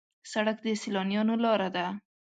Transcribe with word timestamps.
سړک 0.31 0.57
د 0.63 0.67
سیلانیانو 0.81 1.35
لاره 1.43 1.69
ده. 1.75 1.85